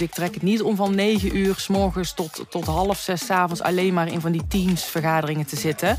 [0.00, 3.30] ik trek het niet om van 9 uur s morgens tot, tot half zes s
[3.30, 5.98] avonds alleen maar in van die teamsvergaderingen te zitten.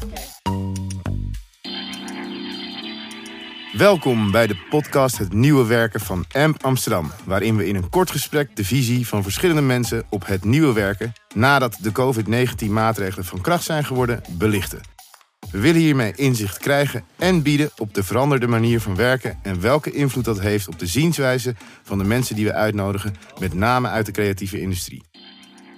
[3.73, 7.11] Welkom bij de podcast Het Nieuwe Werken van AMP Amsterdam.
[7.25, 11.13] Waarin we in een kort gesprek de visie van verschillende mensen op het nieuwe werken.
[11.35, 14.96] nadat de COVID-19 maatregelen van kracht zijn geworden, belichten.
[15.51, 19.39] We willen hiermee inzicht krijgen en bieden op de veranderde manier van werken.
[19.43, 23.53] en welke invloed dat heeft op de zienswijze van de mensen die we uitnodigen, met
[23.53, 25.03] name uit de creatieve industrie.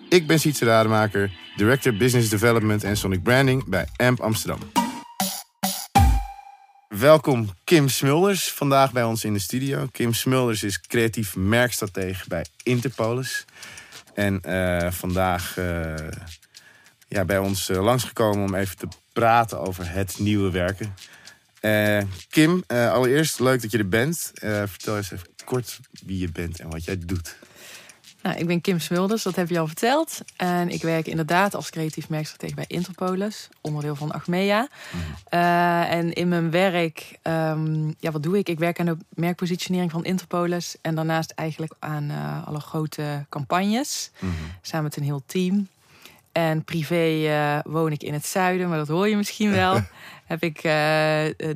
[0.10, 4.60] Ik ben Sietse Rademaker, Director Business Development en Sonic Branding bij AMP Amsterdam.
[6.88, 9.88] Welkom Kim Smulders, vandaag bij ons in de studio.
[9.92, 13.46] Kim Smulders is creatief merkstratege bij Interpolis.
[14.14, 15.94] En eh, vandaag uh,
[17.08, 20.96] ja, bij ons uh, langsgekomen om even te praten over het nieuwe werken.
[22.30, 24.32] Kim, allereerst leuk dat je er bent.
[24.66, 27.38] vertel eens even kort wie je bent en wat jij doet.
[28.22, 30.22] Nou, ik ben Kim Smulders, dat heb je al verteld.
[30.36, 34.68] En ik werk inderdaad als creatief merkstratege bij Interpolis, onderdeel van Achmea.
[34.92, 35.36] Mhm.
[35.90, 38.50] En in mijn werk, um, ja, wat doe ik?
[38.50, 40.76] Ik werk aan de merkpositionering van Interpolis.
[40.82, 42.12] En daarnaast eigenlijk aan
[42.46, 44.12] alle grote campagnes.
[44.20, 44.38] Mm -hmm.
[44.62, 45.68] Samen met een heel team.
[46.40, 49.80] En privé uh, woon ik in het zuiden, maar dat hoor je misschien wel.
[50.26, 50.60] heb ik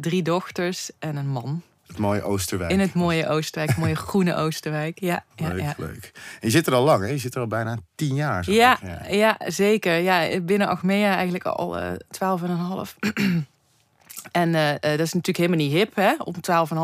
[0.01, 1.61] drie dochters en een man.
[1.87, 2.71] Het mooie Oosterwijk.
[2.71, 4.99] In het mooie Oosterwijk, mooie groene Oosterwijk.
[4.99, 5.73] Ja, leuk, ja.
[5.77, 6.11] leuk.
[6.13, 7.09] En je zit er al lang, hè?
[7.09, 8.51] Je zit er al bijna tien jaar.
[8.51, 9.37] Ja, ja, ja.
[9.47, 9.97] zeker.
[9.97, 11.77] Ja, binnen Achmea eigenlijk al
[12.09, 12.95] twaalf en een half.
[14.31, 16.13] En uh, dat is natuurlijk helemaal niet hip, hè?
[16.17, 16.33] Om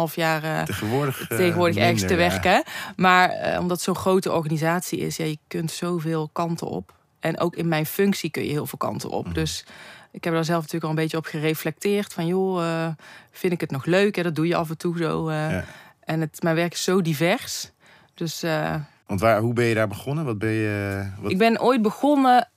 [0.09, 2.51] 12,5 jaar uh, tegenwoordig, tegenwoordig ergens te werken.
[2.51, 2.63] Ja.
[2.95, 6.97] Maar omdat het zo'n grote organisatie is, ja, je kunt zoveel kanten op.
[7.19, 9.25] En ook in mijn functie kun je heel veel kanten op.
[9.25, 9.33] Mm.
[9.33, 9.65] Dus
[10.11, 12.13] ik heb daar zelf natuurlijk al een beetje op gereflecteerd.
[12.13, 12.87] Van joh, uh,
[13.31, 14.15] vind ik het nog leuk?
[14.15, 14.23] Hè?
[14.23, 15.29] Dat doe je af en toe zo.
[15.29, 15.65] Uh, ja.
[15.99, 17.71] En het, mijn werk is zo divers.
[18.13, 20.25] Dus, uh, Want waar, hoe ben je daar begonnen?
[20.25, 21.31] Wat ben je, wat...
[21.31, 22.49] Ik ben ooit begonnen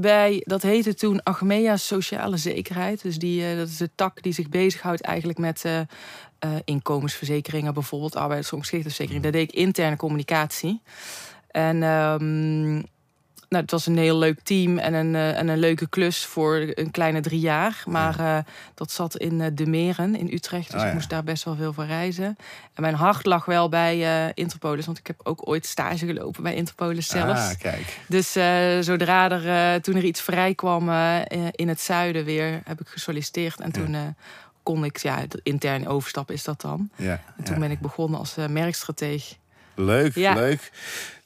[0.00, 3.02] bij, dat heette toen Achmea Sociale Zekerheid.
[3.02, 5.64] Dus die, dat is de tak die zich bezighoudt eigenlijk met
[6.64, 9.24] inkomensverzekeringen, bijvoorbeeld arbeidsongeschiktheidsverzekering.
[9.24, 9.32] Mm.
[9.32, 10.82] Daar deed ik interne communicatie.
[11.50, 12.84] En um,
[13.48, 16.72] nou, het was een heel leuk team en een, uh, en een leuke klus voor
[16.74, 17.82] een kleine drie jaar.
[17.86, 18.38] Maar uh,
[18.74, 20.66] dat zat in uh, De Meren in Utrecht.
[20.70, 20.86] Dus oh, ja.
[20.86, 22.36] ik moest daar best wel veel voor reizen.
[22.74, 24.86] En mijn hart lag wel bij Interpolis.
[24.86, 27.40] Want ik heb ook ooit stage gelopen bij Interpolis zelfs.
[27.40, 27.98] Ah, kijk.
[28.06, 28.32] Dus
[28.86, 30.90] zodra er, toen er iets vrij kwam
[31.50, 33.60] in het zuiden weer, heb ik gesolliciteerd.
[33.60, 33.96] En toen
[34.62, 36.90] kon ik, ja, intern overstappen is dat dan.
[36.96, 37.60] Ja, en toen ja.
[37.60, 39.34] ben ik begonnen als merkstratege.
[39.74, 40.34] Leuk, ja.
[40.34, 40.70] leuk.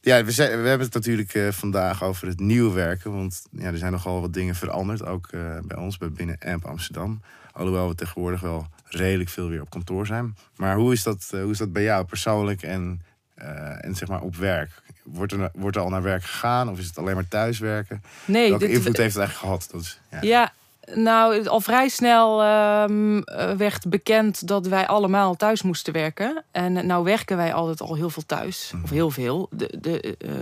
[0.04, 3.12] Ja, we, zijn, we hebben het natuurlijk uh, vandaag over het nieuwe werken.
[3.12, 5.04] Want ja, er zijn nogal wat dingen veranderd.
[5.04, 7.22] Ook uh, bij ons, bij binnen AMP Amsterdam.
[7.52, 10.36] Alhoewel we tegenwoordig wel redelijk veel weer op kantoor zijn.
[10.56, 13.02] Maar hoe is dat, uh, hoe is dat bij jou persoonlijk en,
[13.80, 14.70] en zeg maar op werk?
[15.04, 18.02] Wordt er, wordt er al naar werk gegaan of is het alleen maar thuiswerken?
[18.24, 19.69] Nee, Welke dit, invloed heeft het eigenlijk gehad?
[19.72, 20.19] Dat is, ja.
[20.20, 20.52] ja.
[20.94, 22.44] Nou, al vrij snel
[22.82, 23.25] um,
[23.56, 26.44] werd bekend dat wij allemaal thuis moesten werken.
[26.50, 28.72] En nou werken wij altijd al heel veel thuis.
[28.82, 29.48] Of heel veel.
[29.50, 30.32] De, de, uh,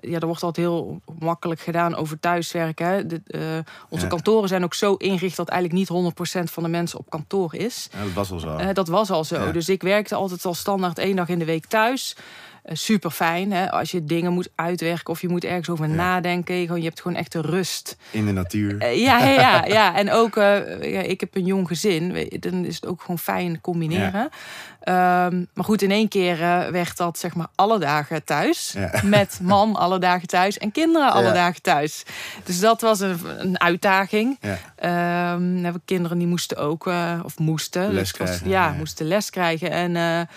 [0.00, 3.08] ja, er wordt altijd heel makkelijk gedaan over thuiswerken.
[3.08, 3.40] De, uh,
[3.88, 4.10] onze ja.
[4.10, 7.88] kantoren zijn ook zo ingericht dat eigenlijk niet 100% van de mensen op kantoor is.
[7.92, 8.58] Ja, dat was al zo.
[8.58, 9.44] Uh, dat was al zo.
[9.44, 9.52] Ja.
[9.52, 12.16] Dus ik werkte altijd al standaard één dag in de week thuis.
[12.70, 13.52] Uh, super fijn.
[13.52, 13.70] Hè?
[13.70, 15.94] Als je dingen moet uitwerken of je moet ergens over ja.
[15.94, 16.54] nadenken.
[16.54, 17.96] Je, je hebt gewoon echt de rust.
[18.10, 18.82] In de natuur.
[18.82, 19.96] Uh, ja, ja, ja.
[19.96, 22.28] En ook, uh, ja, ik heb een jong gezin.
[22.40, 24.30] Dan is het ook gewoon fijn combineren.
[24.84, 25.26] Ja.
[25.26, 26.38] Um, maar goed, in één keer
[26.72, 28.74] werd dat zeg maar alle dagen thuis.
[29.04, 30.58] Met man alle dagen thuis.
[30.58, 32.02] En kinderen alle dagen thuis.
[32.44, 34.38] Dus dat was een, een uitdaging.
[34.42, 36.86] Um, hebben kinderen die moesten ook,
[37.24, 37.92] of moesten.
[37.92, 38.48] Les was, krijgen.
[38.48, 39.70] ja, moesten les krijgen.
[39.70, 40.28] En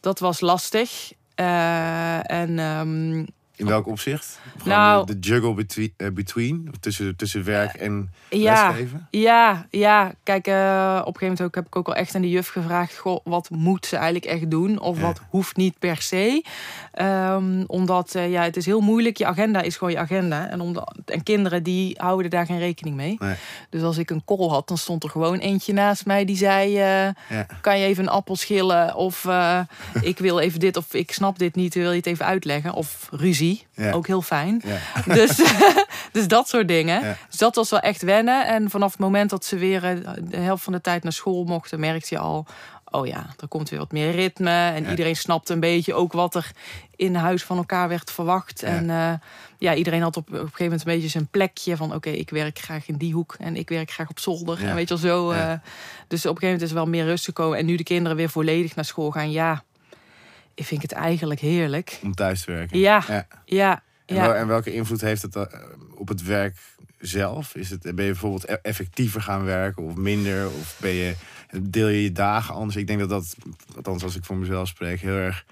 [0.00, 1.12] dat was lastig.
[1.40, 3.26] Uh, en, um,
[3.60, 4.40] in welk opzicht?
[4.58, 9.06] Gewoon nou, de, de juggle between, uh, between tussen, tussen werk en ja, lesgeven?
[9.10, 10.14] Ja, ja.
[10.22, 10.54] Kijk, uh,
[11.00, 12.96] op een gegeven moment ook, heb ik ook al echt aan de juf gevraagd...
[12.96, 14.80] Goh, wat moet ze eigenlijk echt doen?
[14.80, 15.02] Of ja.
[15.02, 16.44] wat hoeft niet per se?
[17.00, 19.16] Um, omdat, uh, ja, het is heel moeilijk.
[19.16, 20.48] Je agenda is gewoon je agenda.
[20.48, 23.16] En, en kinderen, die houden daar geen rekening mee.
[23.18, 23.34] Nee.
[23.70, 26.24] Dus als ik een call had, dan stond er gewoon eentje naast mij...
[26.24, 27.14] die zei, ja.
[27.60, 28.94] kan je even een appel schillen?
[28.94, 29.28] Of
[30.00, 32.74] ik wil even dit, of ik snap dit niet, wil je het even uitleggen?
[32.74, 33.92] Of ruzie, ja.
[33.92, 34.62] ook heel fijn.
[34.64, 34.78] Ja.
[35.14, 35.36] Dus,
[36.12, 37.02] dus dat soort dingen.
[37.02, 37.16] Ja.
[37.28, 38.46] Dus dat was wel echt wennen.
[38.46, 39.80] En vanaf het moment dat ze weer
[40.20, 42.46] de helft van de tijd naar school mochten, merkte je al.
[42.90, 44.50] Oh ja, er komt weer wat meer ritme.
[44.50, 46.50] En iedereen snapte een beetje ook wat er
[46.96, 48.62] in huis van elkaar werd verwacht.
[48.62, 49.12] En uh,
[49.58, 51.86] ja, iedereen had op, op een gegeven moment een beetje zijn plekje van...
[51.86, 54.64] oké, okay, ik werk graag in die hoek en ik werk graag op zolder.
[54.64, 55.32] En weet je wel zo.
[55.32, 55.52] Uh,
[56.08, 57.58] dus op een gegeven moment is er wel meer rust gekomen.
[57.58, 59.62] En nu de kinderen weer volledig naar school gaan, ja
[60.60, 61.98] ik vind het eigenlijk heerlijk.
[62.02, 62.78] Om thuis te werken?
[62.78, 63.82] Ja, ja.
[64.06, 64.34] En, ja.
[64.34, 65.42] en welke invloed heeft het eh,
[65.94, 66.56] op het werk
[66.98, 67.54] zelf?
[67.54, 70.46] Is het, ben je bijvoorbeeld e- effectiever gaan werken of minder?
[70.46, 71.14] Of ben je,
[71.62, 72.76] deel je je dagen anders?
[72.76, 73.36] Ik denk dat dat,
[73.76, 75.44] althans als ik voor mezelf spreek, heel erg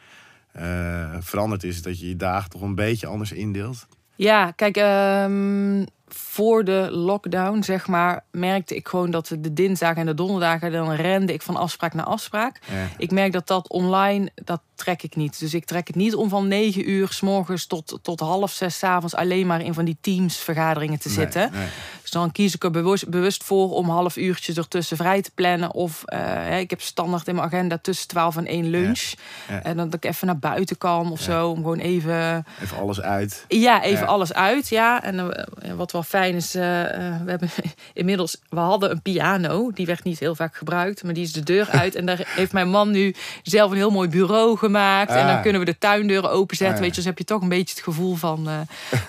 [0.56, 1.82] uh, veranderd is.
[1.82, 3.86] Dat je je dagen toch een beetje anders indeelt.
[4.16, 10.06] Ja, kijk, um, voor de lockdown, zeg maar, merkte ik gewoon dat de dinsdagen en
[10.06, 12.60] de donderdagen dan rende ik van afspraak naar afspraak.
[12.70, 12.86] Ja.
[12.98, 15.38] Ik merk dat dat online, dat trek ik niet.
[15.38, 18.78] Dus ik trek het niet om van negen uur s morgens tot, tot half zes
[18.78, 21.50] s avonds alleen maar in van die teamsvergaderingen te Nee, zitten.
[21.52, 21.66] nee.
[22.02, 25.74] Dus dan kies ik er bewust, bewust voor om half uurtjes ertussen vrij te plannen.
[25.74, 29.12] Of eh, ik heb standaard in mijn agenda tussen 12 en 1 lunch.
[29.48, 29.62] Ja.
[29.62, 31.24] En dat ik even naar buiten kan of Ja.
[31.24, 31.48] zo.
[31.50, 33.44] Om gewoon even Even alles uit.
[33.48, 34.10] ja, even Ja.
[34.10, 34.68] alles uit.
[34.68, 37.50] Ja, en eh, wat wel fijn is, eh, eh, we hebben
[37.92, 41.42] inmiddels, we hadden een piano, die werd niet heel vaak gebruikt, maar die is de
[41.42, 41.94] deur uit.
[41.94, 45.10] en daar heeft mijn man nu zelf een heel mooi bureau gemaakt.
[45.10, 45.42] En dan Ah.
[45.42, 46.76] kunnen we de tuindeuren openzetten.
[46.76, 46.80] Ah.
[46.82, 48.60] Weet je, dus heb je toch een beetje het gevoel van eh,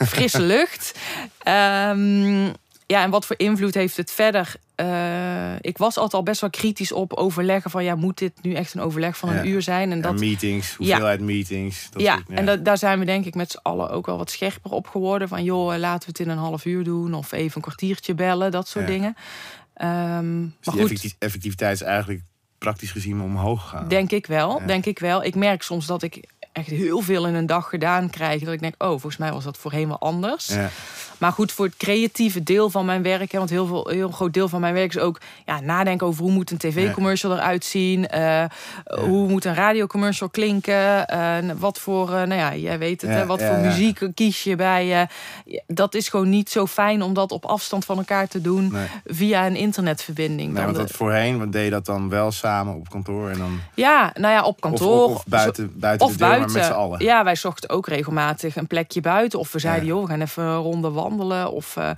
[0.07, 0.97] frisse lucht.
[1.44, 2.45] Ehm,
[2.86, 4.53] ja, en wat voor invloed heeft het verder?
[4.79, 8.53] Eh, ik was altijd al best wel kritisch op overleggen van ja, moet dit nu
[8.53, 9.43] echt een overleg van een Ja.
[9.43, 9.83] uur zijn?
[9.89, 11.89] En En dat, meetings, hoeveelheid meetings.
[11.91, 14.17] Dat ja, soort- en da- daar zijn we denk ik met z'n allen ook wel
[14.17, 15.27] wat scherper op geworden.
[15.27, 17.13] Van joh, eh, laten we het in een half uur doen.
[17.13, 18.91] Of even een kwartiertje bellen, dat soort Ja.
[18.91, 19.13] dingen.
[19.15, 22.21] Dus maar die goed, effecti- effectiviteit is eigenlijk
[22.57, 23.87] praktisch gezien omhoog gegaan.
[23.87, 24.59] denk ik wel.
[24.59, 24.65] Ja.
[24.65, 25.23] Denk ik wel.
[25.23, 28.44] Ik merk soms dat ik echt heel veel in een dag gedaan krijg.
[28.44, 30.48] Dat ik denk, oh, volgens mij was dat voorheen wel anders.
[30.48, 30.69] Ja.
[31.18, 34.34] Maar goed, voor het creatieve deel van mijn werk, hè, want heel, veel, heel groot
[34.34, 38.07] deel van mijn werk is ook ja, nadenken over hoe moet een tv-commercial eruit zien,
[38.07, 38.44] eh,
[39.00, 43.18] hoe moet een radiocommercial klinken, eh, wat voor, eh, nou ja, jij weet het, Ja,
[43.18, 45.07] hè, wat voor muziek kies je bij.
[45.68, 48.88] dat is gewoon niet zo fijn om dat op afstand van elkaar te doen Nee.
[49.06, 50.54] via een internetverbinding.
[50.54, 53.38] Nee, want de- dat voorheen want deed je dat dan wel samen op kantoor en
[53.38, 55.04] dan ja, nou ja, op of, kantoor.
[55.06, 56.38] of, of buiten, buiten Of de deur, buiten.
[57.01, 59.39] Ja, wij zochten ook regelmatig een plekje buiten.
[59.39, 59.94] Of we zeiden, Ja.
[59.94, 61.51] joh, we gaan even een ronde wandelen.
[61.51, 61.89] Of, eh,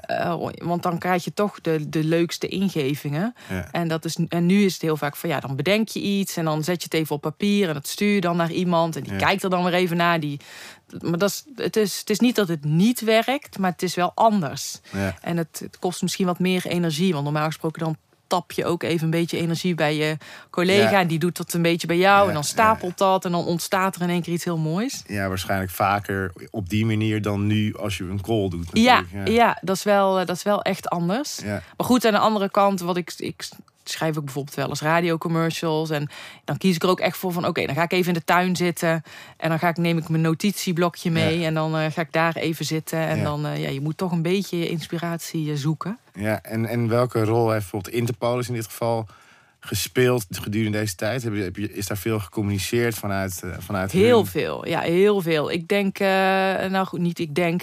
[0.00, 3.34] eh, want dan krijg je toch de, de leukste ingevingen.
[3.48, 3.68] Ja.
[3.72, 6.36] En, dat is, en nu is het heel vaak van, ja, dan bedenk je iets.
[6.36, 7.68] En dan zet je het even op papier.
[7.68, 8.96] En dat stuur je dan naar iemand.
[8.96, 10.20] En die kijkt er dan weer even naar.
[10.20, 10.40] Die,
[11.00, 13.94] maar dat is, het, is, het is niet dat het niet werkt, maar het is
[13.94, 14.80] wel anders.
[14.92, 15.14] Ja.
[15.20, 17.12] En het, het kost misschien wat meer energie.
[17.12, 17.96] Want normaal gesproken dan
[18.34, 20.16] tap je ook even een beetje energie bij je
[20.50, 20.90] collega.
[20.90, 21.00] Ja.
[21.00, 22.22] En die doet dat een beetje bij jou.
[22.22, 23.24] Ja, En dan stapelt dat.
[23.24, 25.02] En dan ontstaat er in één keer iets heel moois.
[25.06, 28.68] ja, waarschijnlijk vaker op die manier dan nu als je een call doet.
[28.72, 29.58] Ja, ja.
[29.60, 31.40] dat, is wel, eh, dat is wel echt anders.
[31.44, 33.48] Maar goed, aan de andere kant, wat ik, ik
[33.84, 35.90] schrijf ook bijvoorbeeld wel eens radiocommercials.
[35.90, 36.08] En
[36.44, 38.24] dan kies ik er ook echt voor van, oké, dan ga ik even in de
[38.24, 39.02] tuin zitten.
[39.36, 41.38] En dan ga ik, neem ik mijn notitieblokje mee.
[41.38, 41.46] Ja.
[41.46, 42.98] En dan eh, ga ik daar even zitten.
[42.98, 43.22] En Ja.
[43.24, 45.98] dan, eh, ja, je moet toch een beetje je inspiratie eh, zoeken.
[46.14, 49.06] Ja, en, en welke rol heeft bijvoorbeeld Interpolis in dit geval
[49.60, 51.22] gespeeld gedurende deze tijd?
[51.22, 54.26] Heb je, heb je, is daar veel gecommuniceerd vanuit, vanuit Heel hun?
[54.26, 55.50] veel, ja, heel veel.
[55.50, 55.98] Ik denk,
[56.68, 57.62] nou goed, niet ik denk.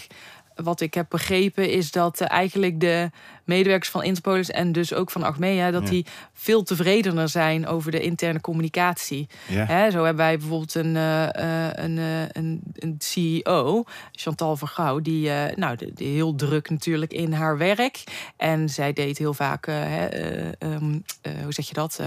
[0.63, 3.09] Wat ik heb begrepen is dat eh, eigenlijk de
[3.43, 5.71] medewerkers van Interpolis en dus ook van Achmea...
[5.71, 5.89] dat Ja.
[5.89, 9.27] die veel tevredener zijn over de interne communicatie.
[9.47, 9.65] Ja.
[9.65, 11.97] Hè, zo hebben wij bijvoorbeeld een, eh, eh, een,
[12.31, 14.99] een, een CEO, Chantal Vergouw...
[14.99, 18.03] die, nou, die, die heel druk natuurlijk in haar werk.
[18.37, 21.99] En zij deed heel vaak, eh, eh, ehm, eh, hoe zeg je dat,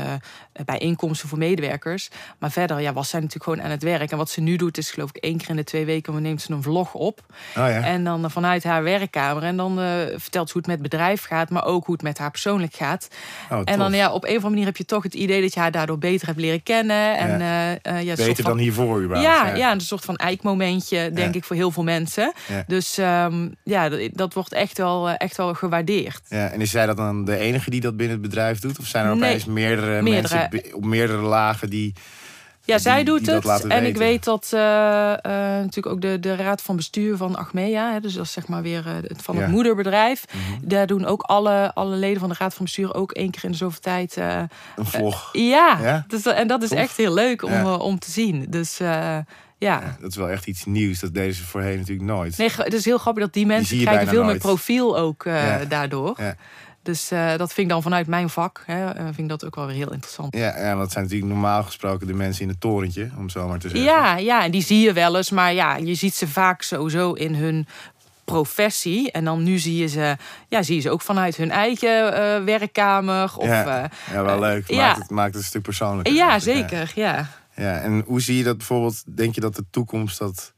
[0.65, 2.11] bijeenkomsten voor medewerkers.
[2.39, 4.11] Maar verder ja, was zij natuurlijk gewoon aan het werk.
[4.11, 6.23] En wat ze nu doet is geloof ik één keer in de twee weken...
[6.23, 7.21] neemt ze een vlog op.
[7.31, 7.83] Oh ja.
[7.83, 9.43] En dan eh, vanuit haar werkkamer.
[9.43, 9.87] En dan eh,
[10.17, 12.75] vertelt ze hoe het met het bedrijf gaat, maar ook hoe het met haar persoonlijk
[12.75, 13.09] gaat.
[13.51, 15.55] Oh, En dan ja, op een of andere manier heb je toch het idee dat
[15.55, 17.17] je haar daardoor beter hebt leren kennen.
[17.17, 19.29] En, eh, eh, ja, soort Beter van- dan hiervoor überhaupt.
[19.49, 21.39] ja, ja, een soort van eikmomentje, denk Ja.
[21.39, 22.33] ik, voor heel veel mensen.
[22.49, 22.65] Ja.
[22.67, 26.21] Dus ehm, ja, dat, dat wordt echt wel, echt wel gewaardeerd.
[26.29, 28.79] Ja, en is zij dat dan de enige die dat binnen het bedrijf doet?
[28.79, 29.29] Of zijn er Nee.
[29.31, 30.49] opeens meerdere, Meerdere.
[30.51, 31.93] mensen op meerdere lagen die...
[32.67, 33.65] Ja, die- zij doet die het.
[33.67, 35.19] En ik weet dat eh, eh,
[35.61, 38.63] natuurlijk ook de, de raad van bestuur van Achmea, hè, dus dat is zeg maar
[38.63, 39.51] weer eh, het van het Ja.
[39.51, 40.25] moederbedrijf.
[40.33, 40.69] Mhm.
[40.69, 43.51] Daar doen ook alle, alle leden van de raad van bestuur ook één keer in
[43.51, 44.17] de zoveel tijd.
[44.17, 45.29] Een vlog.
[45.33, 46.05] ja, Ja?
[46.09, 46.79] Dus, en dat is Tof.
[46.79, 47.75] echt heel leuk om, Ja.
[47.77, 48.47] om te zien.
[48.49, 49.25] Dus ja.
[49.59, 51.01] Ja, dat is wel echt iets nieuws.
[51.01, 52.39] Dat deden ze voorheen natuurlijk nooit.
[52.39, 55.65] Nee, het is heel grappig dat die mensen je krijgen veel meer profiel ook Ja.
[55.65, 56.15] daardoor.
[56.21, 56.35] Ja.
[56.85, 59.55] Dus eh, dat vind ik dan vanuit mijn vak, hè, eh, vind ik dat ook
[59.55, 60.37] wel weer heel interessant.
[60.37, 63.49] Ja, ja, want het zijn natuurlijk normaal gesproken de mensen in het torentje, om zo
[63.49, 63.87] maar te zeggen.
[63.87, 65.31] Ja, ja, en die zie je wel eens.
[65.31, 67.67] Maar ja, je ziet ze vaak sowieso in hun
[68.25, 69.11] professie.
[69.13, 70.17] En dan nu zie je ze,
[70.49, 73.33] ja, zie je ze ook vanuit hun eigen eh, werkkamer.
[73.37, 74.69] Of, Ja, ja wel leuk.
[74.71, 74.95] ja.
[74.99, 76.15] Het, maakt het een stuk persoonlijker.
[76.15, 76.93] ja, zeker.
[76.95, 77.27] Ja.
[77.57, 79.17] Ja, en hoe zie je dat bijvoorbeeld?
[79.17, 80.53] Denk je dat de toekomst dat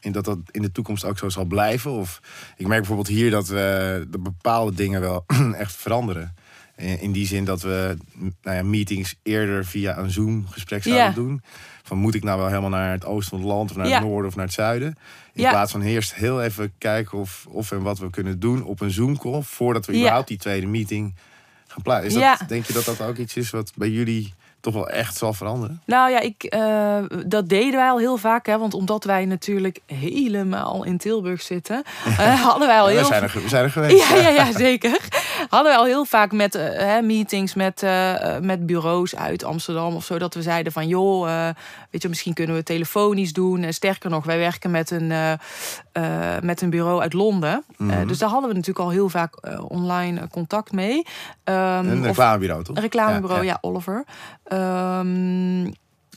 [0.00, 1.90] in dat dat in de toekomst ook zo zal blijven?
[1.90, 2.20] Of
[2.56, 5.24] ik merk bijvoorbeeld hier dat we dat bepaalde dingen wel
[5.56, 6.34] echt veranderen.
[6.76, 7.96] In die zin dat we
[8.42, 11.12] nou ja, meetings eerder via een Zoom-gesprek zouden Ja.
[11.12, 11.42] doen.
[11.82, 13.94] Van moet ik nou wel helemaal naar het oosten van het land of naar Ja.
[13.98, 14.98] het noorden of naar het zuiden?
[15.32, 18.80] In plaats van eerst heel even kijken of, of en wat we kunnen doen op
[18.80, 21.14] een Zoom-call voordat we überhaupt die tweede meeting
[21.66, 22.06] gaan plaatsen.
[22.06, 22.46] Is dat, Ja.
[22.46, 24.34] Denk je dat dat ook iets is wat bij jullie
[24.72, 25.82] toch wel echt zal veranderen?
[25.84, 28.46] Nou ja, ik, eh, dat deden wij al heel vaak.
[28.46, 32.98] Hè, want omdat wij natuurlijk helemaal in Tilburg zitten, eh, hadden wij al Ja, we,
[32.98, 34.08] heel zijn er, we zijn er geweest.
[34.08, 34.98] Ja, ja, ja, zeker.
[35.48, 37.86] Hadden we al heel vaak met eh, meetings met,
[38.40, 40.18] met bureaus uit Amsterdam of zo.
[40.18, 41.50] Dat we zeiden van joh,
[41.90, 43.62] weet je, misschien kunnen we telefonisch doen.
[43.62, 45.12] En sterker nog, wij werken met een,
[46.02, 47.64] eh, met een bureau uit Londen.
[47.78, 48.06] Eh, Mhm.
[48.06, 51.06] dus daar hadden we natuurlijk al heel vaak eh, online contact mee.
[51.44, 52.76] Ehm, Een reclamebureau, toch?
[52.76, 54.04] een reclamebureau, ja, Oliver.
[54.44, 55.70] Ehm,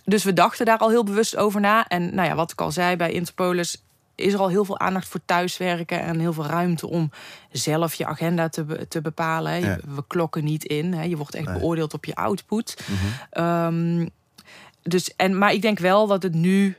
[0.06, 1.88] dus we dachten daar al heel bewust over na.
[1.88, 3.84] En nou ja, wat ik al zei, bij Interpolis
[4.16, 7.12] is er al heel veel aandacht voor thuiswerken en heel veel ruimte om
[7.52, 9.60] zelf je agenda te, be- te bepalen.
[9.60, 9.78] Ja.
[9.96, 10.94] We klokken niet in.
[10.94, 11.04] Hè.
[11.04, 11.60] Je wordt echt Nee.
[11.60, 12.78] beoordeeld op je output.
[12.88, 12.98] Mhm.
[13.30, 14.08] Ehm,
[14.84, 16.76] dus, en, maar ik denk wel dat het nu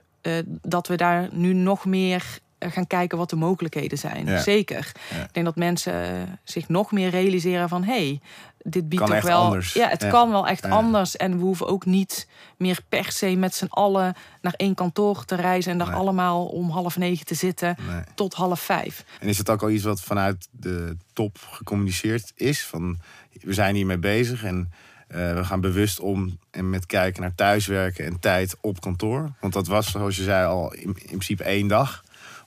[0.62, 2.38] dat we daar nu nog meer
[2.70, 4.26] gaan kijken wat de mogelijkheden zijn.
[4.26, 4.40] Ja.
[4.40, 4.92] Zeker.
[5.10, 5.22] Ja.
[5.22, 8.20] Ik denk dat mensen eh, zich nog meer realiseren van hé, hey,
[8.64, 9.42] dit biedt Kan toch wel.
[9.42, 9.72] anders.
[9.72, 10.10] Ja, het Ja.
[10.10, 11.16] kan wel echt anders.
[11.16, 15.34] En we hoeven ook niet meer per se met z'n allen naar één kantoor te
[15.34, 15.96] reizen en daar Nee.
[15.96, 18.02] allemaal om half negen te zitten Nee.
[18.14, 19.04] tot half vijf.
[19.20, 22.64] En is het ook al iets wat vanuit de top gecommuniceerd is?
[22.64, 22.98] Van
[23.40, 24.72] we zijn hiermee bezig en
[25.08, 29.30] eh, we gaan bewust om en met kijken naar thuiswerken en tijd op kantoor.
[29.40, 32.02] Want dat was, zoals je zei, al in, in principe één dag.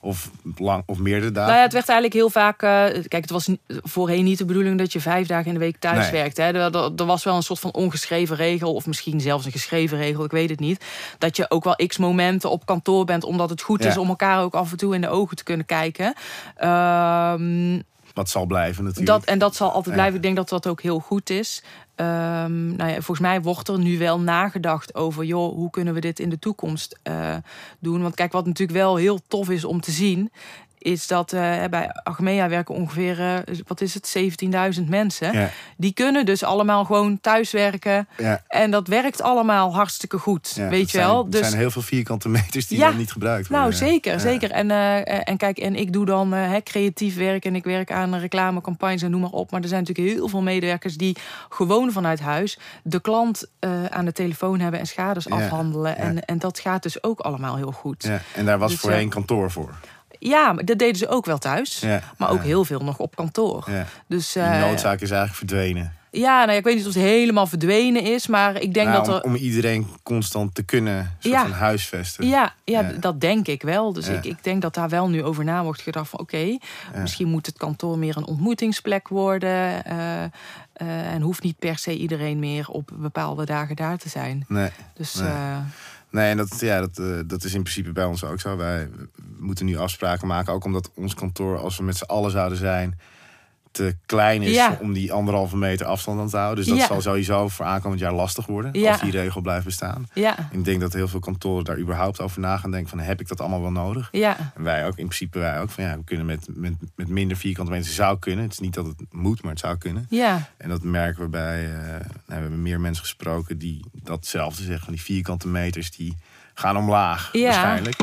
[0.06, 1.46] Of, lang, of meerdere dagen.
[1.46, 2.62] Nou ja, het werd eigenlijk heel vaak.
[2.62, 2.68] eh,
[3.08, 5.98] kijk, het was voorheen niet de bedoeling dat je vijf dagen in de week thuis
[5.98, 6.10] Nee.
[6.10, 6.36] werkt.
[6.36, 6.42] Hè.
[6.44, 9.98] Er, er, er was wel een soort van ongeschreven regel, of misschien zelfs een geschreven
[9.98, 10.84] regel, ik weet het niet.
[11.18, 13.88] Dat je ook wel x momenten op kantoor bent, omdat het goed Ja.
[13.88, 16.14] is om elkaar ook af en toe in de ogen te kunnen kijken.
[16.56, 17.80] Ehm,
[18.14, 19.18] Wat zal blijven natuurlijk.
[19.18, 19.92] dat, en dat zal altijd Ja.
[19.92, 20.16] blijven.
[20.16, 21.62] Ik denk dat dat ook heel goed is.
[21.96, 26.00] Ehm, nou ja, volgens mij wordt er nu wel nagedacht over, joh, hoe kunnen we
[26.00, 27.36] dit in de toekomst eh,
[27.78, 28.02] doen?
[28.02, 30.30] Want kijk, wat natuurlijk wel heel tof is om te zien,
[30.86, 33.34] is dat eh, bij Achmea werken ongeveer, eh,
[33.66, 34.06] wat is het,
[34.78, 35.32] 17.000 mensen.
[35.32, 38.08] Ja, Die kunnen dus allemaal gewoon thuiswerken.
[38.16, 40.68] ja, En dat werkt allemaal hartstikke goed, ja.
[40.68, 41.24] weet je zijn- wel.
[41.24, 43.78] Er Dus zijn heel veel vierkante meters die dan niet gebruikt nou, worden.
[43.88, 44.18] zeker, Ja.
[44.18, 44.50] zeker.
[44.50, 48.14] En, eh, en kijk, en ik doe dan hè, creatief werk en ik werk aan
[48.14, 49.50] reclamecampagnes en noem maar op.
[49.50, 51.16] Maar er zijn natuurlijk heel veel medewerkers die
[51.48, 53.46] gewoon vanuit huis de klant
[53.90, 55.96] aan de telefoon hebben en schades afhandelen.
[55.96, 58.10] En, en dat gaat dus ook allemaal heel goed.
[58.34, 59.74] En daar was Dus, voorheen kantoor voor.
[60.20, 61.80] Maar dat deden ze ook wel thuis.
[61.80, 63.64] Ja, Maar ook ja, heel veel nog op kantoor.
[63.70, 63.86] Ja.
[64.06, 65.92] Dus Die eh, noodzaak is eigenlijk verdwenen.
[66.10, 69.04] ja, nou, ja, ik weet niet of het helemaal verdwenen is, maar ik denk Nou,
[69.04, 69.22] dat er.
[69.22, 71.42] om, om iedereen constant te kunnen soort Ja.
[71.42, 72.26] van huisvesten.
[72.26, 72.92] Ja, ja, Ja.
[73.00, 73.92] dat denk ik wel.
[73.92, 74.12] Dus Ja.
[74.12, 76.58] ik, ik denk dat daar wel nu over na wordt gedacht van oké,
[77.00, 79.84] misschien moet het kantoor meer een ontmoetingsplek worden.
[79.84, 80.24] eh,
[80.72, 84.44] eh, en hoeft niet per se iedereen meer op bepaalde dagen daar te zijn.
[84.48, 84.70] Nee.
[84.94, 85.30] Dus Nee.
[86.10, 88.56] Nee, en dat, ja, dat, eh, dat is in principe bij ons ook zo.
[88.56, 88.88] Wij
[89.38, 92.98] moeten nu afspraken maken, ook omdat ons kantoor, als we met z'n allen zouden zijn,
[93.76, 94.78] te klein is Ja.
[94.80, 96.64] om die anderhalve meter afstand aan te houden.
[96.64, 96.86] Dus dat Ja.
[96.86, 98.90] zal sowieso voor aankomend jaar lastig worden, Ja.
[98.92, 100.08] als die regel blijft bestaan.
[100.14, 103.20] ja, Ik denk dat heel veel kantoren daar überhaupt over na gaan denken van, heb
[103.20, 104.08] ik dat allemaal wel nodig?
[104.12, 107.08] ja, En wij ook, in principe wij ook, van ja, we kunnen met, met, met
[107.08, 108.44] minder vierkante meters, zou kunnen.
[108.44, 110.06] Het is niet dat het moet, maar het zou kunnen.
[110.10, 114.62] ja, En dat merken we bij, eh, nou, we hebben meer mensen gesproken die datzelfde
[114.62, 114.84] zeggen.
[114.84, 116.16] Van die vierkante meters, die
[116.54, 117.42] gaan omlaag Ja.
[117.42, 117.96] waarschijnlijk.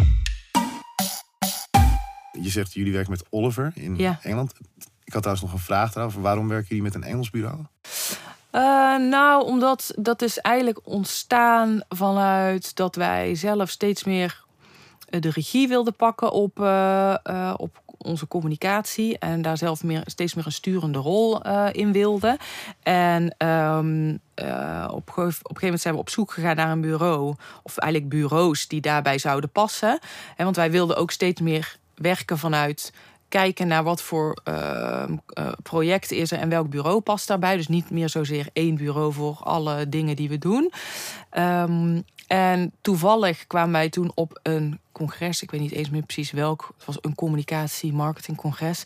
[2.42, 4.20] Je zegt, jullie werken met Oliver in Ja.
[4.22, 4.54] Engeland.
[5.14, 6.22] Ik had trouwens nog een vraag daarover.
[6.22, 7.58] Waarom werken jullie met een Engels bureau?
[8.52, 8.62] Eh,
[9.10, 14.44] nou, omdat dat is eigenlijk ontstaan vanuit dat wij zelf steeds meer
[15.10, 19.18] eh, de regie wilden pakken op, eh, op onze communicatie.
[19.20, 21.42] En daar zelf meer, steeds meer een sturende rol
[21.72, 22.38] in wilden.
[22.84, 26.82] En ehm, eh, op, op een gegeven moment zijn we op zoek gegaan naar een
[26.82, 27.36] bureau.
[27.64, 30.00] Of eigenlijk bureaus die daarbij zouden passen.
[30.36, 32.94] En want wij wilden ook steeds meer werken vanuit
[33.34, 35.04] kijken naar wat voor eh,
[35.64, 37.56] project is er en welk bureau past daarbij.
[37.58, 40.72] Dus niet meer zozeer één bureau voor alle dingen die we doen.
[41.30, 45.42] Ehm, en toevallig kwamen wij toen op een congres.
[45.42, 46.74] Ik weet niet eens meer precies welk.
[46.78, 48.84] Het was een communicatie-marketing-congres.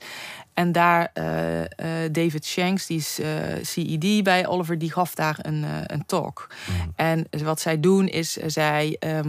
[0.54, 3.20] En daar eh, eh, David Shanks, die is
[3.62, 6.48] CED bij Oliver, die gaf daar een, een talk.
[6.96, 9.20] En wat zij doen is, zij, eh,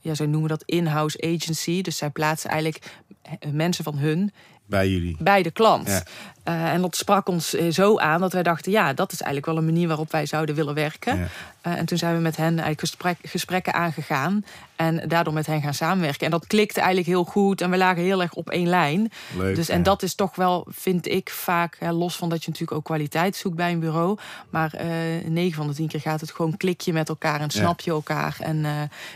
[0.00, 1.82] ja, zij noemen dat in-house agency.
[1.82, 4.32] Dus zij plaatsen eigenlijk eh, mensen van hun
[4.66, 5.16] bij jullie.
[5.18, 5.88] bij de klant.
[5.88, 6.02] Ja.
[6.42, 9.46] Eh, en dat sprak ons eh, zo aan dat wij dachten, ja, dat is eigenlijk
[9.52, 11.28] wel een manier waarop wij zouden willen werken.
[11.64, 14.44] Eh, en toen zijn we met hen eigenlijk gesprek, gesprekken aangegaan
[14.76, 16.24] en daardoor met hen gaan samenwerken.
[16.24, 19.12] En dat klikte eigenlijk heel goed en we lagen heel erg op één lijn.
[19.36, 19.56] Leuk.
[19.56, 19.82] Dus, en ja.
[19.82, 23.36] dat is toch wel, vind ik vaak, hè, los van dat je natuurlijk ook kwaliteit
[23.36, 24.18] zoekt bij een bureau.
[24.50, 24.88] Maar eh
[25.26, 27.90] 9 van de 10 keer gaat het gewoon klik je met elkaar en snap je
[27.90, 28.36] elkaar.
[28.40, 28.72] En eh,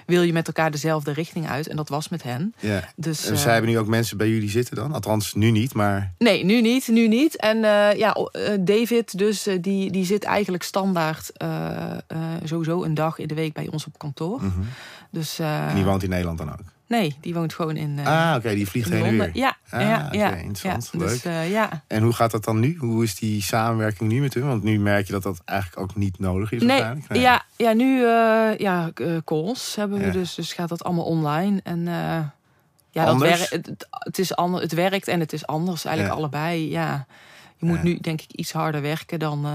[0.06, 1.68] wil je met elkaar dezelfde richting uit.
[1.68, 2.54] En dat was met hen.
[2.58, 2.92] Ja.
[2.96, 4.92] Dus, En zij hebben nu ook mensen bij jullie zitten dan?
[4.92, 6.12] Althans, nu niet, maar...
[6.18, 7.36] Nee, nu niet, nu niet.
[7.36, 7.58] En
[7.96, 8.16] ja,
[8.60, 11.32] David, dus die, die zit eigenlijk standaard
[12.44, 14.42] sowieso een dag in de week bij ons op kantoor.
[14.42, 14.60] Mhm.
[15.10, 16.60] Dus eh, En die woont in Nederland dan ook?
[16.86, 19.30] nee, die woont gewoon in, eh ah, oké, die vliegt heen en weer.
[19.32, 20.88] Ja, Ah, ja, ja, interessant.
[20.92, 20.98] ja.
[20.98, 21.08] Leuk.
[21.08, 21.82] Dus eh, ja.
[21.86, 22.76] En hoe gaat dat dan nu?
[22.76, 24.46] Hoe is die samenwerking nu met hun?
[24.46, 27.20] Want nu merk je dat dat eigenlijk ook niet nodig is Nee, waarschijnlijk.
[27.20, 30.12] ja, ja, nu eh ja, eh, calls hebben we Ja.
[30.12, 30.34] dus.
[30.34, 31.60] Dus gaat dat allemaal online.
[31.64, 31.94] En eh,
[32.90, 33.48] ja, dat Anders?
[33.50, 33.68] werkt.
[33.90, 35.84] Het, is ander, het werkt en het is anders.
[35.84, 36.70] Eigenlijk allebei.
[36.70, 37.06] Ja.
[37.56, 39.46] Je moet nu denk ik iets harder werken dan.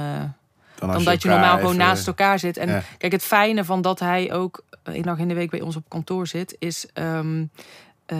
[0.75, 2.57] Dan, dat je normaal gewoon naast elkaar zit.
[2.57, 2.81] En Ja.
[2.97, 5.75] kijk, het fijne van dat hij ook eh, één dag in de week bij ons
[5.75, 6.85] op kantoor zit, is.
[6.93, 7.43] ehm,
[8.05, 8.17] eh,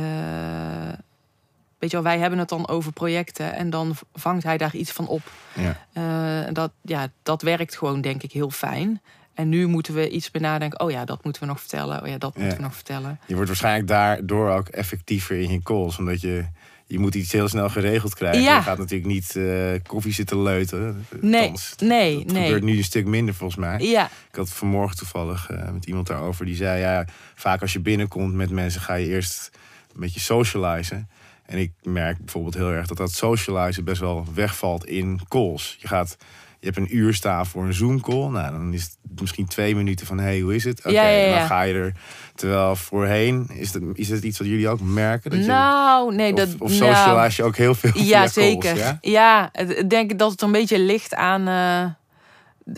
[1.79, 4.91] weet je wel, wij hebben het dan over projecten en dan vangt hij daar iets
[4.91, 5.21] van op.
[5.53, 5.77] Ja.
[5.93, 9.01] Eh, dat, ja, dat werkt gewoon, denk ik, heel fijn.
[9.33, 10.79] En nu moeten we iets benadenken.
[10.79, 12.01] Oh ja, dat moeten we nog vertellen.
[12.01, 12.57] Oh ja, dat moeten Ja.
[12.57, 13.19] we nog vertellen.
[13.25, 15.97] Je wordt waarschijnlijk daardoor ook effectiever in je calls.
[15.97, 16.45] Omdat je,
[16.87, 18.41] je moet iets heel snel geregeld krijgen.
[18.41, 18.55] Ja.
[18.55, 21.05] Je gaat natuurlijk niet eh, koffie zitten leuten.
[21.21, 22.43] Nee, Althans, nee, dat nee.
[22.43, 23.79] gebeurt nu een stuk minder volgens mij.
[23.79, 26.45] Ja, Ik had vanmorgen toevallig eh, met iemand daarover.
[26.45, 28.81] Die zei, ja, vaak als je binnenkomt met mensen...
[28.81, 29.49] ga je eerst
[29.93, 31.09] een beetje socializen.
[31.45, 35.77] En ik merk bijvoorbeeld heel erg dat dat socializen best wel wegvalt in calls.
[35.79, 36.17] Je gaat...
[36.63, 38.29] Je hebt een uur staan voor een Zoom-call.
[38.29, 40.19] Nou, dan is het misschien twee minuten van...
[40.19, 40.79] hey, hoe is het?
[40.79, 41.37] Oké, Ja, ja, ja.
[41.37, 41.93] dan ga je er...
[42.35, 43.49] Terwijl voorheen...
[43.53, 45.31] Is het, is het iets wat jullie ook merken?
[45.31, 46.49] Dat je, nou, nee, of, dat.
[46.59, 48.97] of nou, socialize je ook heel veel Ja, calls, zeker.
[49.01, 49.53] ja?
[49.53, 51.91] Ik denk dat het een beetje ligt aan eh,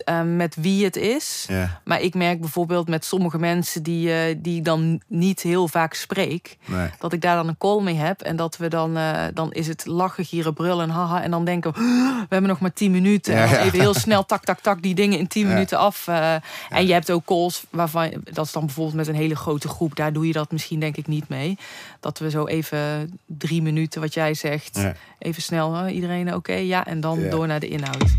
[0.04, 1.46] eh, met wie het is.
[1.50, 5.68] Ja, Maar ik merk bijvoorbeeld met sommige mensen die, eh, die ik dan niet heel
[5.68, 6.90] vaak spreek, nee.
[7.00, 8.22] dat ik daar dan een call mee heb.
[8.22, 11.24] En dat we dan, eh, dan is het lachen, gieren, brullen, haha.
[11.24, 11.80] En dan denken we,
[12.20, 13.34] we hebben nog maar tien minuten.
[13.34, 13.66] Ja, En dan ja.
[13.66, 15.54] even heel snel, tak, tak, tak, die dingen in tien Ja.
[15.54, 16.08] minuten af.
[16.08, 16.34] eh.
[16.70, 19.96] En je hebt ook calls waarvan, dat is dan bijvoorbeeld met een hele grote groep.
[19.96, 21.58] Daar doe je dat misschien denk ik niet mee.
[22.00, 24.80] Dat we zo even drie minuten, wat jij zegt,
[25.20, 26.86] even snel, iedereen oké, ja.
[26.86, 28.16] En dan door naar de inhoud.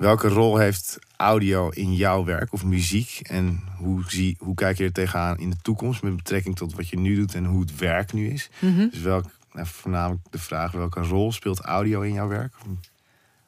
[0.00, 3.20] Welke rol heeft audio in jouw werk of muziek?
[3.22, 6.88] En hoe, zie, hoe kijk je er tegenaan in de toekomst met betrekking tot wat
[6.88, 8.50] je nu doet en hoe het werk nu is?
[8.58, 8.88] Mhm.
[8.88, 12.54] Dus welk, nou, voornamelijk de vraag, welke rol speelt audio in jouw werk?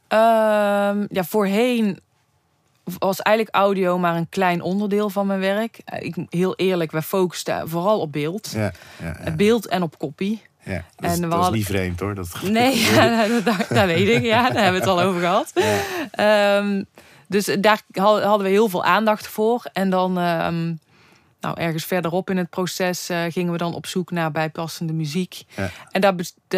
[0.09, 1.99] Ehm, ja, voorheen
[2.99, 5.81] was eigenlijk audio maar een klein onderdeel van mijn werk.
[5.85, 8.51] Eh, Ik, heel eerlijk, we focusten vooral op beeld.
[8.55, 9.37] Ja, ja, ja.
[9.37, 10.43] Beeld en op kopie.
[10.65, 10.85] Ja.
[10.97, 12.15] Dat, is, en we dat is niet vreemd hoor.
[12.15, 14.23] Dat, Nee, ja, dat, dat- dat weet ik.
[14.23, 15.51] Ja, daar hebben we het al over gehad.
[15.55, 15.79] Ja.
[16.11, 16.83] Ehm,
[17.27, 19.65] dus daar had- hadden we heel veel aandacht voor.
[19.73, 20.65] En dan, ehm,
[21.41, 25.43] nou, ergens verderop in het proces eh, gingen we dan op zoek naar bijpassende muziek.
[25.57, 25.71] Ja.
[25.91, 26.15] En daar,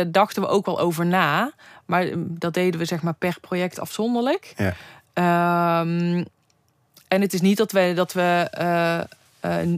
[0.08, 1.52] dachten we ook wel over na.
[1.86, 4.54] Maar ehm, dat deden we zeg maar per project afzonderlijk.
[4.56, 4.74] Ja.
[7.08, 8.98] En het is niet dat we, dat we eh,
[9.60, 9.68] eh,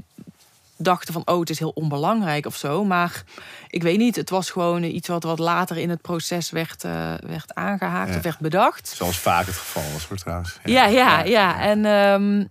[0.77, 1.23] dachten van...
[1.25, 2.85] oh, het is heel onbelangrijk of zo.
[2.85, 3.23] Maar
[3.69, 7.15] ik weet niet, het was gewoon iets wat wat later in het proces werd, eh,
[7.27, 8.17] werd aangehaakt Ja.
[8.17, 8.89] of werd bedacht.
[8.89, 10.59] Zoals vaak het geval was hoor trouwens.
[10.65, 11.61] Ja, ja, ja.
[11.61, 12.45] En ehm,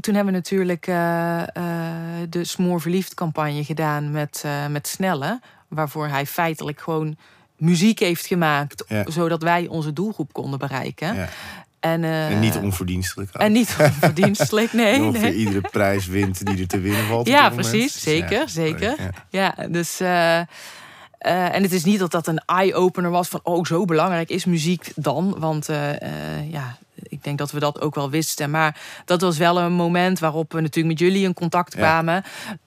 [0.00, 1.46] toen hebben we natuurlijk eh, eh,
[2.28, 5.40] de Smoor Verliefd campagne gedaan met, met Snelle.
[5.68, 7.16] Waarvoor hij feitelijk gewoon
[7.56, 8.84] muziek heeft gemaakt.
[8.88, 9.04] Ja.
[9.10, 11.28] Zodat wij onze doelgroep konden bereiken.
[11.82, 13.30] En, eh, En niet onverdienstelijk.
[13.32, 13.42] ook.
[13.42, 15.00] en niet onverdienstelijk, nee.
[15.00, 15.34] Nee.
[15.34, 17.28] iedere prijs wint die er te winnen valt.
[17.28, 17.92] Ja, precies.
[17.92, 18.94] Dus Zeker, ja, zeker.
[19.30, 19.54] Ja.
[19.56, 20.00] Ja, dus.
[20.00, 24.28] eh, eh, en het is niet dat dat een eye-opener was van, oh, zo belangrijk
[24.30, 25.34] is muziek dan.
[25.38, 28.50] Want eh, eh, ja, ik denk dat we dat ook wel wisten.
[28.50, 31.78] Maar dat was wel een moment waarop we natuurlijk met jullie in contact Ja.
[31.78, 32.22] kwamen.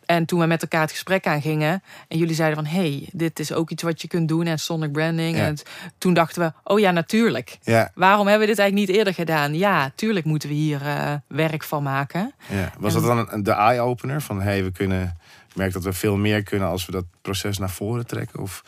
[0.06, 1.84] En toen we met elkaar het gesprek aangingen.
[2.08, 4.46] En jullie zeiden van, hey, dit is ook iets wat je kunt doen.
[4.46, 5.38] En sonic branding.
[5.38, 5.44] Ja.
[5.46, 5.58] En
[5.98, 7.58] toen dachten we, oh ja, natuurlijk.
[7.62, 9.54] Ja, Waarom hebben we dit eigenlijk niet eerder gedaan?
[9.58, 12.34] Ja, tuurlijk moeten we hier eh, werk van maken.
[12.48, 12.72] ja.
[12.80, 14.22] Was En- dat dan de eye-opener?
[14.22, 15.18] Van hey, we kunnen.
[15.50, 18.40] Ik merk dat we veel meer kunnen als we dat proces naar voren trekken.
[18.40, 18.64] Of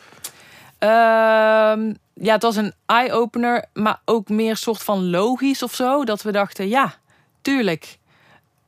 [0.79, 6.03] ja, het was een eye-opener, maar ook meer soort van logisch of zo.
[6.05, 6.95] Dat we dachten, ja,
[7.41, 7.97] tuurlijk,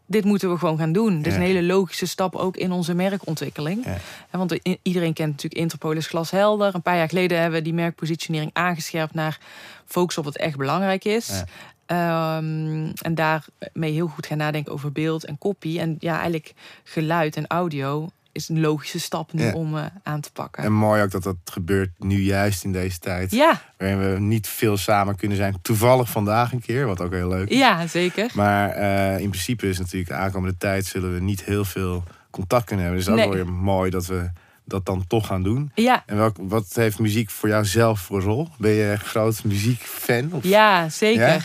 [0.05, 1.17] dit moeten we gewoon gaan doen.
[1.17, 1.39] Dit is Ja.
[1.39, 3.85] een hele logische stap ook in onze merkontwikkeling.
[3.85, 3.97] Ja.
[4.37, 6.75] Want iedereen kent natuurlijk Interpolis glashelder.
[6.75, 9.39] Een paar jaar geleden hebben we die merkpositionering aangescherpt naar
[9.85, 11.27] focus op wat echt belangrijk is.
[11.27, 11.45] Ja.
[11.85, 15.79] Ehm, en daarmee heel goed gaan nadenken over beeld en kopie.
[15.79, 19.53] En ja, eigenlijk geluid en audio is een logische stap nu Ja.
[19.53, 20.63] om eh, aan te pakken.
[20.63, 23.31] En mooi ook dat dat gebeurt nu juist in deze tijd.
[23.31, 25.55] ja, Waarin we niet veel samen kunnen zijn.
[25.61, 27.57] Toevallig vandaag een keer, wat ook heel leuk is.
[27.57, 28.29] ja, zeker.
[28.33, 32.65] Maar eh, in principe is natuurlijk de aankomende tijd zullen we niet heel veel contact
[32.65, 33.03] kunnen hebben.
[33.03, 33.43] Dus het is ook Nee.
[33.43, 34.29] wel weer mooi dat we
[34.65, 35.71] dat dan toch gaan doen.
[35.75, 38.47] Ja, En welk, wat heeft muziek voor jou zelf voor rol?
[38.57, 40.29] Ben je een groot muziekfan?
[40.33, 40.43] Of?
[40.43, 41.27] ja zeker.
[41.27, 41.39] Ja?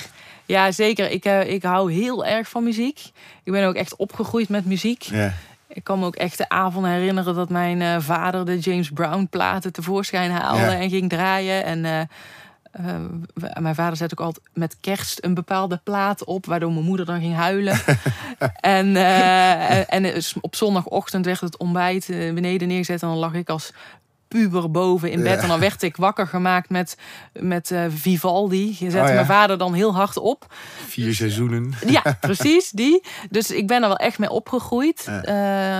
[0.46, 1.10] Ja, zeker.
[1.10, 2.98] Ik, eh, ik hou heel erg van muziek.
[3.44, 5.02] Ik ben ook echt opgegroeid met muziek.
[5.02, 5.34] Ja.
[5.74, 9.26] Ik kan me ook echt de avond herinneren dat mijn eh, vader de James Brown
[9.30, 10.74] platen tevoorschijn haalde Ja.
[10.78, 11.64] en ging draaien.
[11.64, 16.72] En eh, eh, mijn vader zet ook altijd met kerst een bepaalde plaat op, waardoor
[16.72, 17.78] mijn moeder dan ging huilen.
[18.60, 18.96] en
[19.88, 23.72] en het- op zondagochtend werd het ontbijt beneden neergezet en dan lag ik als
[24.34, 25.34] puber boven in bed.
[25.34, 25.42] Ja.
[25.42, 26.96] En dan werd ik wakker gemaakt met,
[27.32, 28.66] met eh, Vivaldi.
[28.66, 29.14] Je zette Oh ja.
[29.14, 30.54] mijn vader dan heel hard op.
[30.86, 31.72] Vier seizoenen.
[31.86, 33.02] Ja, precies, die.
[33.30, 35.04] Dus ik ben er wel echt mee opgegroeid.
[35.06, 35.22] Ja.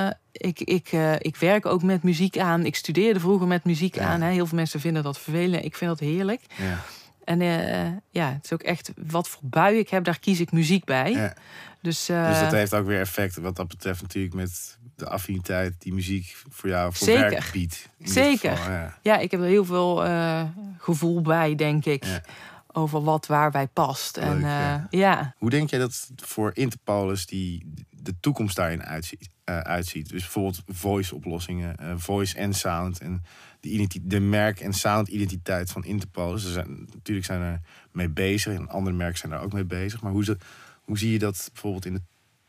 [0.06, 2.64] Eh, ik, ik, eh, ik werk ook met muziek aan.
[2.64, 4.20] Ik studeerde vroeger met muziek aan.
[4.20, 4.30] Hè.
[4.30, 5.64] Heel veel mensen vinden dat vervelend.
[5.64, 6.40] Ik vind dat heerlijk.
[6.56, 6.82] Ja.
[7.24, 10.52] En eh, ja, het is ook echt wat voor bui ik heb, daar kies ik
[10.52, 11.34] muziek bij.
[11.80, 15.74] Dus, eh, Dus dat heeft ook weer effect wat dat betreft natuurlijk met de affiniteit
[15.78, 17.30] die muziek voor jou voor Zeker.
[17.30, 17.88] werk biedt.
[17.98, 18.57] Zeker.
[18.57, 18.98] geval, ja.
[19.02, 20.42] ja, ik heb er heel veel eh,
[20.78, 22.04] gevoel bij, denk ik.
[22.04, 22.22] Ja.
[22.66, 24.16] Over wat waarbij past.
[24.16, 24.87] en Leuk, eh, ja.
[24.90, 25.35] ja.
[25.38, 29.28] Hoe denk jij dat voor Interpolis die de toekomst daarin uitziet?
[29.44, 30.09] eh, uitziet?
[30.09, 33.22] Dus bijvoorbeeld voice-oplossingen, voice en sound en
[33.61, 36.44] de, de merk- en sound-identiteit van Interpolis.
[36.44, 37.61] Er zijn, natuurlijk zijn er
[37.92, 40.02] mee bezig en andere merken zijn daar ook mee bezig.
[40.02, 40.37] Maar hoe, ze,
[40.83, 42.02] hoe zie je dat bijvoorbeeld in de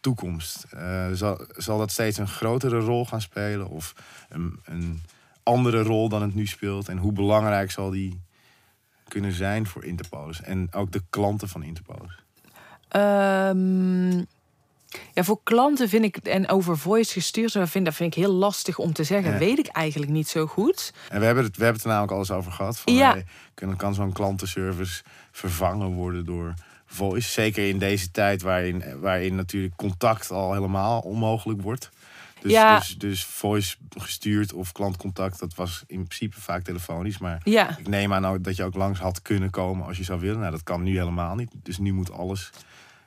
[0.05, 0.65] toekomst?
[0.69, 3.93] Eh, zal, zal dat steeds een grotere rol gaan spelen of
[4.29, 5.01] een, een
[5.43, 6.89] andere rol dan het nu speelt?
[6.89, 8.21] En hoe belangrijk zal die
[9.07, 12.19] kunnen zijn voor Interpolis en ook de klanten van Interpolis?
[12.87, 14.17] Ehm,
[15.13, 18.33] ja, voor klanten vind ik, en over voice gestuurd, dat vind, dat vind ik heel
[18.33, 19.31] lastig om te zeggen.
[19.31, 19.37] Ja.
[19.37, 20.93] Weet ik eigenlijk niet zo goed.
[21.09, 22.79] En we hebben het, we hebben het er namelijk al eens over gehad.
[22.79, 23.11] Van, Ja.
[23.11, 26.53] hey, kunnen, kan zo'n klantenservice vervangen worden door
[26.95, 27.29] voice?
[27.31, 31.89] Zeker in deze tijd waarin, waarin natuurlijk contact al helemaal onmogelijk wordt.
[32.41, 32.79] Dus, Ja.
[32.79, 37.17] dus, dus voice gestuurd of klantcontact, dat was in principe vaak telefonisch.
[37.17, 40.19] Maar Ja, ik neem aan dat je ook langs had kunnen komen als je zou
[40.19, 40.39] willen.
[40.39, 41.51] Nou, dat kan nu helemaal niet.
[41.63, 42.49] Dus nu moet alles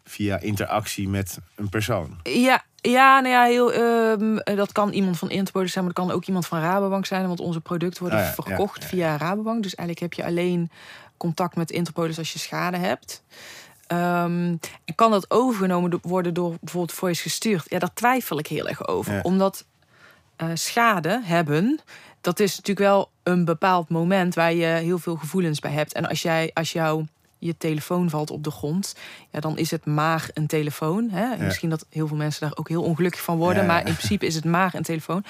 [0.04, 2.20] via interactie met een persoon.
[2.22, 6.14] ja, ja, nou ja heel, ehm, dat kan iemand van Interpolis zijn, maar dat kan
[6.14, 7.26] ook iemand van Rabobank zijn.
[7.26, 8.88] Want onze producten worden Ah, ja, ja, verkocht ja.
[8.88, 9.62] via Rabobank.
[9.62, 10.70] Dus eigenlijk heb je alleen
[11.16, 13.22] contact met Interpolis als je schade hebt.
[13.88, 14.56] Ehm,
[14.94, 17.64] kan dat overgenomen worden door bijvoorbeeld voice gestuurd?
[17.68, 19.14] Ja, daar twijfel ik heel erg over.
[19.14, 19.20] Ja.
[19.22, 19.64] Omdat
[20.36, 21.80] eh, schade hebben,
[22.20, 25.92] dat is natuurlijk wel een bepaald moment waar je heel veel gevoelens bij hebt.
[25.92, 27.06] En als jij, als jouw
[27.38, 28.94] je telefoon valt op de grond,
[29.30, 31.08] ja, dan is het maar een telefoon.
[31.10, 31.24] Hè?
[31.34, 31.36] Ja.
[31.44, 33.68] Misschien dat heel veel mensen daar ook heel ongelukkig van worden, Ja.
[33.68, 35.20] maar in principe is het maar een telefoon.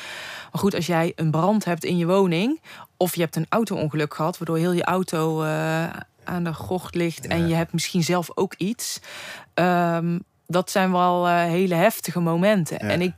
[0.53, 2.61] Maar goed, als jij een brand hebt in je woning,
[2.97, 5.85] of je hebt een auto-ongeluk gehad, waardoor heel je auto eh,
[6.29, 7.31] aan de gort ligt Ja.
[7.31, 9.01] en je hebt misschien zelf ook iets.
[9.55, 12.87] Ehm, dat zijn wel eh, hele heftige momenten.
[12.87, 12.93] Ja.
[12.93, 13.15] En ik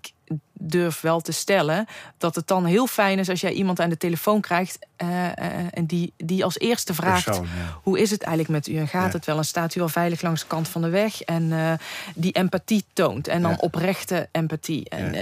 [0.63, 1.87] durf wel te stellen
[2.19, 5.67] dat het dan heel fijn is als jij iemand aan de telefoon krijgt eh, eh,
[5.71, 7.79] en die, die als eerste vraagt: Persoon, ja.
[7.83, 9.17] hoe is het eigenlijk met u en gaat Ja.
[9.17, 9.37] het wel?
[9.37, 11.23] En staat u wel veilig langs de kant van de weg?
[11.23, 11.79] En
[12.15, 14.89] die empathie toont en dan oprechte empathie.
[14.89, 15.15] En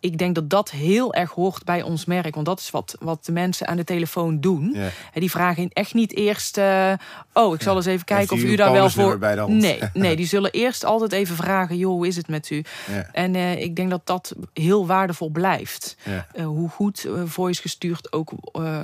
[0.00, 3.24] ik denk dat dat heel erg hoort bij ons merk, want dat is wat, wat
[3.24, 4.70] de mensen aan de telefoon doen.
[4.74, 5.20] Ja.
[5.20, 6.92] Die vragen echt niet eerst: eh,
[7.32, 9.18] oh, ik zal eens even kijken of u daar wel voor.
[9.18, 9.52] bij de hand?
[9.52, 12.64] Nee, nee, die zullen eerst altijd even vragen: joh, hoe is het met u?
[12.90, 13.08] Ja.
[13.12, 15.96] En eh, ik denk dat dat heel waardevol blijft.
[16.32, 18.32] Eh, hoe goed voice gestuurd ook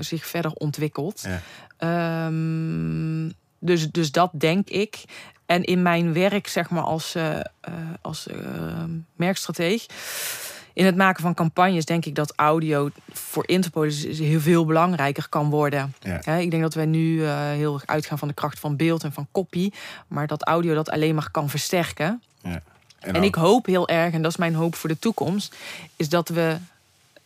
[0.00, 1.24] zich verder ontwikkelt.
[1.76, 5.04] Ehm, dus, dus dat denk ik.
[5.46, 7.16] En in mijn werk, zeg maar, als,
[8.02, 8.26] als
[9.16, 9.86] merkstrateeg.
[10.74, 15.50] In het maken van campagnes denk ik dat audio voor Interpol heel veel belangrijker kan
[15.50, 15.94] worden.
[16.00, 16.32] Ja.
[16.36, 19.12] Ik denk dat wij nu eh, heel erg uitgaan van de kracht van beeld en
[19.12, 19.72] van kopie.
[20.08, 22.22] Maar dat audio dat alleen maar kan versterken.
[22.42, 22.62] Ja.
[22.98, 25.56] En, ik hoop heel erg, en dat is mijn hoop voor de toekomst,
[25.96, 26.56] is dat we.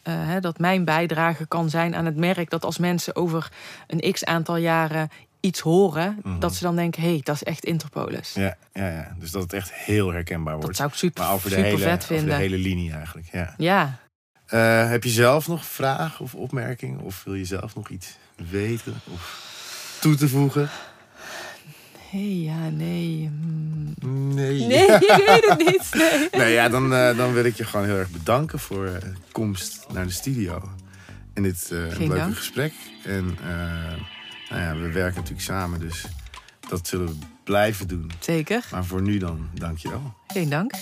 [0.02, 3.50] eh, hè, dat mijn bijdrage kan zijn aan het merk dat als mensen over
[3.86, 6.38] een x aantal jaren iets horen, Mhm.
[6.38, 8.32] dat ze dan denken: hé, hey, dat is echt Interpolis.
[8.34, 10.66] Ja, ja, ja, dus dat het echt heel herkenbaar wordt.
[10.66, 12.36] dat zou ik super, maar over de, hele, vet over de vinden.
[12.36, 13.28] hele linie eigenlijk.
[13.32, 13.54] Ja.
[13.56, 13.98] Ja.
[14.46, 17.00] Eh, heb je zelf nog vragen of opmerkingen?
[17.00, 18.16] Of wil je zelf nog iets
[18.50, 19.42] weten of
[20.00, 20.68] toe te voegen?
[22.10, 23.30] Hey, ja, nee.
[24.00, 24.34] hmm.
[24.34, 24.66] Nee.
[24.66, 25.88] Nee, ik weet het niet.
[26.00, 26.28] Nee.
[26.44, 29.86] Nee, ja, dan, eh, dan wil ik je gewoon heel erg bedanken voor eh, komst
[29.92, 30.70] naar de studio.
[31.34, 32.36] En dit leuke dank.
[32.36, 32.72] gesprek.
[33.04, 33.38] En
[34.50, 36.06] nou ja, we werken natuurlijk samen, dus
[36.68, 38.10] dat zullen we blijven doen.
[38.20, 38.64] Zeker.
[38.70, 40.14] Maar voor nu dan, dank je wel.
[40.26, 40.72] Geen dank.